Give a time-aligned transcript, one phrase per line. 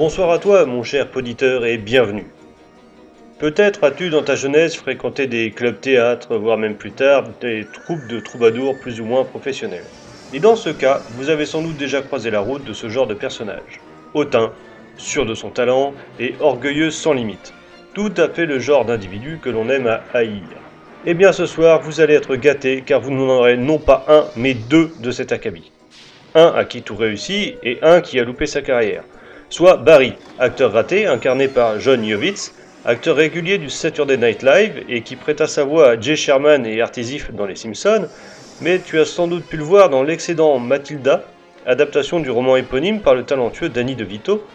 [0.00, 2.24] Bonsoir à toi, mon cher poditeur, et bienvenue.
[3.38, 8.06] Peut-être as-tu dans ta jeunesse fréquenté des clubs théâtres, voire même plus tard des troupes
[8.08, 9.84] de troubadours plus ou moins professionnels.
[10.32, 13.06] Et dans ce cas, vous avez sans doute déjà croisé la route de ce genre
[13.06, 13.82] de personnage.
[14.14, 14.52] Hautain,
[14.96, 17.52] sûr de son talent et orgueilleux sans limite.
[17.92, 20.48] Tout à fait le genre d'individu que l'on aime à haïr.
[21.04, 24.24] Eh bien ce soir, vous allez être gâtés car vous n'en aurez non pas un,
[24.34, 25.72] mais deux de cet acabit.
[26.34, 29.02] Un à qui tout réussit et un qui a loupé sa carrière.
[29.52, 32.54] Soit Barry, acteur raté incarné par John Yovitz,
[32.84, 36.80] acteur régulier du Saturday Night Live et qui prêta sa voix à Jay Sherman et
[36.80, 38.06] Artisif dans Les Simpsons,
[38.60, 41.24] mais tu as sans doute pu le voir dans l'excédent Matilda,
[41.66, 44.46] adaptation du roman éponyme par le talentueux Danny DeVito,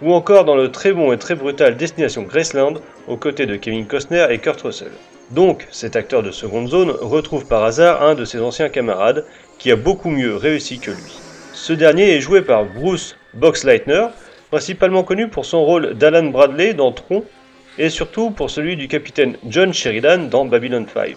[0.00, 2.74] ou encore dans le très bon et très brutal Destination Graceland
[3.08, 4.92] aux côtés de Kevin Costner et Kurt Russell.
[5.32, 9.24] Donc, cet acteur de seconde zone retrouve par hasard un de ses anciens camarades
[9.58, 11.18] qui a beaucoup mieux réussi que lui.
[11.52, 14.06] Ce dernier est joué par Bruce Boxleitner,
[14.50, 17.24] principalement connu pour son rôle d'Alan Bradley dans Tron
[17.78, 21.16] et surtout pour celui du capitaine John Sheridan dans Babylon 5.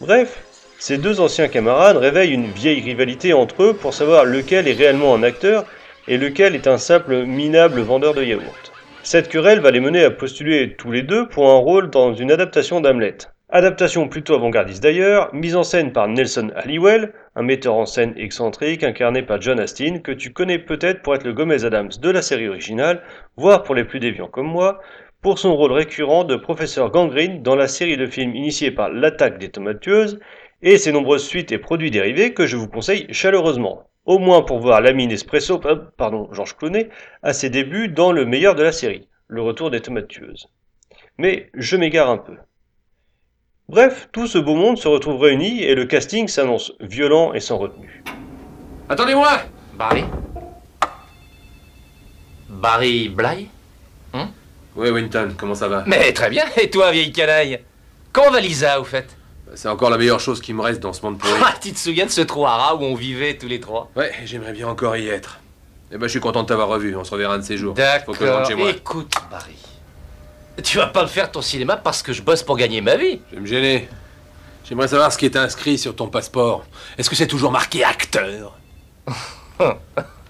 [0.00, 0.42] Bref,
[0.78, 5.14] ces deux anciens camarades réveillent une vieille rivalité entre eux pour savoir lequel est réellement
[5.14, 5.64] un acteur
[6.08, 8.72] et lequel est un simple minable vendeur de yaourt.
[9.02, 12.32] Cette querelle va les mener à postuler tous les deux pour un rôle dans une
[12.32, 13.18] adaptation d'Hamlet.
[13.50, 18.84] Adaptation plutôt avant-gardiste d'ailleurs, mise en scène par Nelson Halliwell, un metteur en scène excentrique
[18.84, 22.22] incarné par John Astin, que tu connais peut-être pour être le Gomez Adams de la
[22.22, 23.02] série originale,
[23.36, 24.80] voire pour les plus déviants comme moi,
[25.20, 29.38] pour son rôle récurrent de professeur Gangrene dans la série de films initiée par l'attaque
[29.38, 30.20] des tomates tueuses
[30.62, 33.88] et ses nombreuses suites et produits dérivés que je vous conseille chaleureusement.
[34.04, 36.90] Au moins pour voir Lamine Espresso, euh, pardon, Georges Clooney,
[37.22, 40.50] à ses débuts dans le meilleur de la série, le retour des tomates tueuses.
[41.16, 42.34] Mais je m'égare un peu.
[43.68, 47.56] Bref, tout ce beau monde se retrouve réuni et le casting s'annonce violent et sans
[47.56, 48.04] retenue.
[48.88, 49.30] Attendez-moi
[49.74, 50.04] Barry?
[52.48, 53.48] Barry Bly?
[54.12, 54.28] Hein?
[54.76, 55.84] Oui, Winton, comment ça va?
[55.86, 57.60] Mais très bien, et toi, vieille canaille?
[58.12, 59.16] Comment va Lisa, au fait?
[59.54, 61.32] C'est encore la meilleure chose qui me reste dans ce monde pourri.
[61.42, 63.90] Ah, tu te souviens de ce trou à rats où on vivait tous les trois?
[63.96, 65.40] Ouais, j'aimerais bien encore y être.
[65.90, 67.74] Eh ben, je suis content de t'avoir revu, on se reverra un de ces jours.
[67.74, 68.14] D'accord.
[68.14, 68.70] Faut que je rentre chez moi.
[68.70, 69.54] Écoute, Barry.
[70.62, 73.20] Tu vas pas me faire ton cinéma parce que je bosse pour gagner ma vie.
[73.30, 73.88] Je vais me gêner.
[74.64, 76.64] J'aimerais savoir ce qui est inscrit sur ton passeport.
[76.96, 78.56] Est-ce que c'est toujours marqué acteur?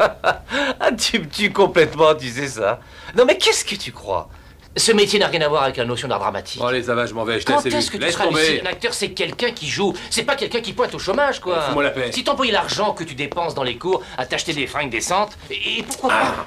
[0.00, 2.80] Ah, tu me tues complètement, tu sais ça.
[3.16, 4.28] Non, mais qu'est-ce que tu crois?
[4.76, 6.60] Ce métier n'a rien à voir avec la notion d'art dramatique.
[6.62, 8.62] Allez, ça va, je m'en vais, je Quand est-ce que tu Laisse seras lucide.
[8.64, 9.94] Un acteur, c'est quelqu'un qui joue.
[10.10, 11.60] C'est pas quelqu'un qui pointe au chômage, quoi.
[11.60, 12.10] Fous-moi la paix.
[12.12, 15.84] Si t'employais l'argent que tu dépenses dans les cours à t'acheter des fringues décentes, et,
[15.84, 16.46] pourquoi pas?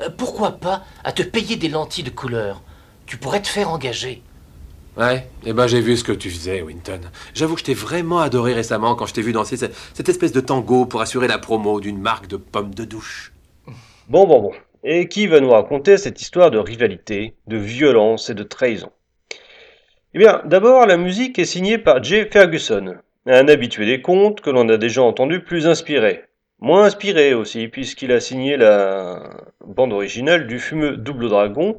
[0.00, 2.60] Euh, Pourquoi pas à te payer des lentilles de couleur?
[3.10, 4.22] Tu pourrais te faire engager.
[4.96, 7.00] Ouais, eh ben j'ai vu ce que tu faisais, Winton.
[7.34, 10.30] J'avoue que je t'ai vraiment adoré récemment quand je t'ai vu danser cette, cette espèce
[10.30, 13.32] de tango pour assurer la promo d'une marque de pommes de douche.
[14.08, 14.52] Bon, bon, bon.
[14.84, 18.92] Et qui va nous raconter cette histoire de rivalité, de violence et de trahison?
[20.14, 22.94] Eh bien, d'abord, la musique est signée par Jay Ferguson,
[23.26, 26.26] un habitué des contes que l'on a déjà entendu plus inspiré.
[26.60, 29.20] Moins inspiré aussi, puisqu'il a signé la
[29.66, 31.76] bande originale du fumeux Double Dragon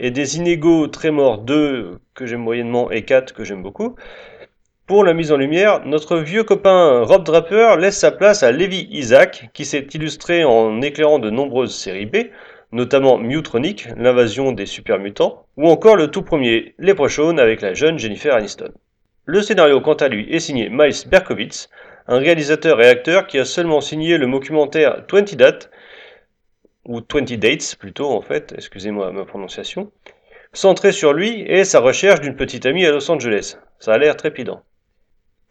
[0.00, 3.96] et des Inégaux Trémor 2 que j'aime moyennement et 4 que j'aime beaucoup.
[4.86, 8.88] Pour la mise en lumière, notre vieux copain Rob Draper laisse sa place à Levi
[8.90, 12.16] Isaac, qui s'est illustré en éclairant de nombreuses séries B,
[12.72, 17.98] notamment Mutronic, l'invasion des super mutants, ou encore le tout premier Leprechaun avec la jeune
[17.98, 18.72] Jennifer Aniston.
[19.26, 21.68] Le scénario, quant à lui, est signé Miles Berkowitz,
[22.06, 25.70] un réalisateur et acteur qui a seulement signé le documentaire 20 Dates,
[26.88, 29.92] ou 20 Dates plutôt en fait, excusez-moi ma prononciation,
[30.52, 33.58] centré sur lui et sa recherche d'une petite amie à Los Angeles.
[33.78, 34.62] Ça a l'air trépidant.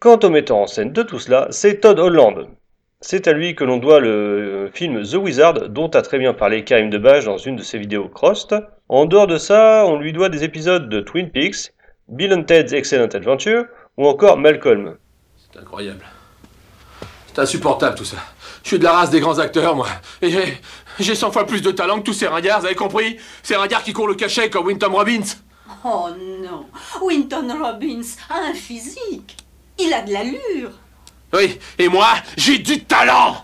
[0.00, 2.48] Quant au metteur en scène de tout cela, c'est Todd Holland.
[3.00, 6.64] C'est à lui que l'on doit le film The Wizard, dont a très bien parlé
[6.64, 8.66] Karim Debache dans une de ses vidéos Crossed.
[8.88, 11.72] En dehors de ça, on lui doit des épisodes de Twin Peaks,
[12.08, 14.96] Bill and Ted's Excellent Adventure, ou encore Malcolm.
[15.36, 16.04] C'est incroyable.
[17.28, 18.16] C'est insupportable tout ça.
[18.62, 19.88] Je suis de la race des grands acteurs, moi.
[20.20, 20.60] Et j'ai.
[21.00, 23.18] J'ai 100 fois plus de talent que tous ces ringards, vous avez compris?
[23.44, 25.20] Ces ringards qui courent le cachet comme Winton Robbins.
[25.84, 26.08] Oh
[26.42, 26.66] non,
[27.00, 29.36] Winton Robbins a un physique.
[29.78, 30.72] Il a de l'allure.
[31.32, 33.36] Oui, et moi, j'ai du talent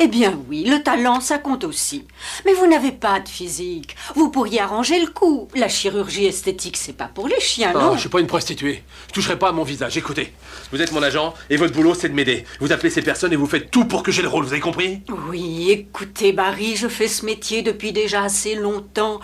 [0.00, 2.06] Eh bien oui, le talent, ça compte aussi.
[2.44, 3.96] Mais vous n'avez pas de physique.
[4.14, 5.48] Vous pourriez arranger le coup.
[5.54, 8.82] La chirurgie esthétique, c'est pas pour les chiens, Non, non je suis pas une prostituée.
[9.08, 9.96] Je toucherai pas à mon visage.
[9.96, 10.32] Écoutez,
[10.72, 12.44] vous êtes mon agent et votre boulot c'est de m'aider.
[12.60, 14.44] Vous appelez ces personnes et vous faites tout pour que j'ai le rôle.
[14.44, 15.00] Vous avez compris?
[15.28, 19.20] Oui, écoutez, Barry, je fais ce métier depuis déjà assez longtemps.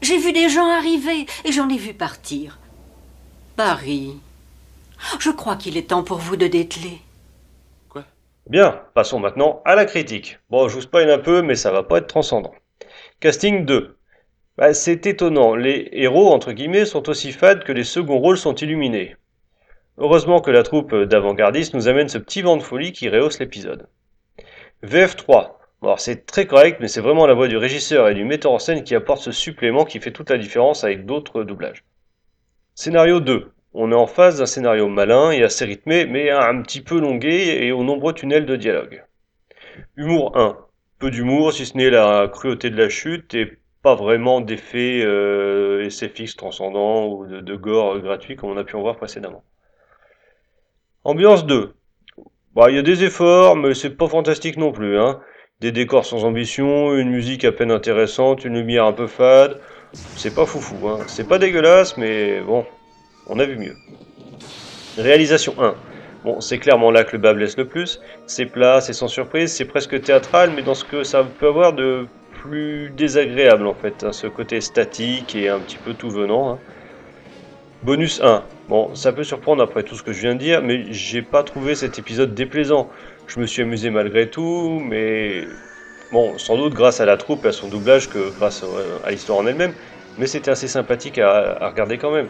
[0.00, 2.58] J'ai vu des gens arriver et j'en ai vu partir.
[3.56, 4.14] Barry,
[5.18, 7.00] je crois qu'il est temps pour vous de dételer.
[8.48, 10.38] Bien, passons maintenant à la critique.
[10.48, 12.54] Bon, je vous spoil un peu, mais ça va pas être transcendant.
[13.20, 13.98] Casting 2.
[14.56, 18.54] Bah, c'est étonnant, les héros, entre guillemets, sont aussi fades que les seconds rôles sont
[18.54, 19.16] illuminés.
[19.98, 23.86] Heureusement que la troupe d'avant-gardistes nous amène ce petit vent de folie qui rehausse l'épisode.
[24.82, 25.50] VF3.
[25.82, 28.58] Bon, c'est très correct, mais c'est vraiment la voix du régisseur et du metteur en
[28.58, 31.84] scène qui apporte ce supplément qui fait toute la différence avec d'autres doublages.
[32.74, 33.52] Scénario 2.
[33.74, 37.64] On est en face d'un scénario malin et assez rythmé, mais un petit peu longué
[37.64, 39.04] et aux nombreux tunnels de dialogue.
[39.96, 40.56] Humour 1.
[40.98, 45.88] Peu d'humour, si ce n'est la cruauté de la chute, et pas vraiment d'effets euh,
[45.88, 49.44] SFX transcendants ou de, de gore gratuit comme on a pu en voir précédemment.
[51.04, 51.74] Ambiance 2.
[52.54, 54.98] Bah, il y a des efforts, mais c'est pas fantastique non plus.
[54.98, 55.20] Hein.
[55.60, 59.60] Des décors sans ambition, une musique à peine intéressante, une lumière un peu fade.
[59.92, 60.98] C'est pas foufou, hein.
[61.06, 62.66] c'est pas dégueulasse, mais bon,
[63.28, 63.76] on a vu mieux.
[64.96, 65.74] Réalisation 1.
[66.24, 68.00] Bon, c'est clairement là que le bas blesse le plus.
[68.26, 71.72] C'est plat, c'est sans surprise, c'est presque théâtral, mais dans ce que ça peut avoir
[71.72, 76.52] de plus désagréable en fait, hein, ce côté statique et un petit peu tout venant.
[76.52, 76.58] Hein.
[77.82, 78.42] Bonus 1.
[78.68, 81.44] Bon, ça peut surprendre après tout ce que je viens de dire, mais j'ai pas
[81.44, 82.90] trouvé cet épisode déplaisant.
[83.28, 85.44] Je me suis amusé malgré tout, mais
[86.10, 88.64] bon, sans doute grâce à la troupe et à son doublage que grâce
[89.04, 89.72] à l'histoire en elle-même,
[90.18, 92.26] mais c'était assez sympathique à regarder quand même.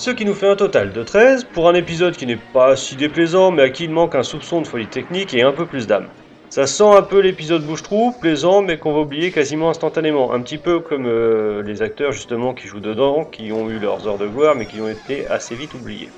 [0.00, 2.96] Ce qui nous fait un total de 13 pour un épisode qui n'est pas si
[2.96, 5.86] déplaisant, mais à qui il manque un soupçon de folie technique et un peu plus
[5.86, 6.08] d'âme.
[6.48, 10.32] Ça sent un peu l'épisode bouche-trou, plaisant, mais qu'on va oublier quasiment instantanément.
[10.32, 14.08] Un petit peu comme euh, les acteurs justement qui jouent dedans, qui ont eu leurs
[14.08, 16.08] heures de gloire, mais qui ont été assez vite oubliés.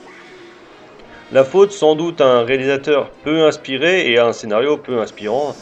[1.32, 5.56] La faute, sans doute, à un réalisateur peu inspiré et à un scénario peu inspirant,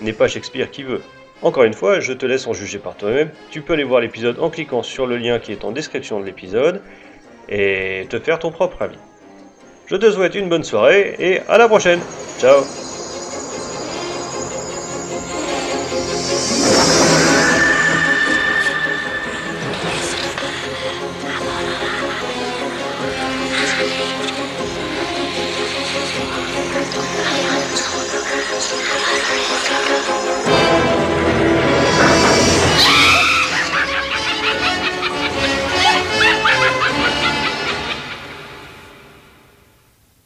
[0.00, 1.02] n'est pas Shakespeare qui veut.
[1.42, 3.28] Encore une fois, je te laisse en juger par toi-même.
[3.50, 6.24] Tu peux aller voir l'épisode en cliquant sur le lien qui est en description de
[6.24, 6.80] l'épisode
[7.48, 8.98] et te faire ton propre avis.
[9.86, 12.00] Je te souhaite une bonne soirée et à la prochaine.
[12.38, 12.91] Ciao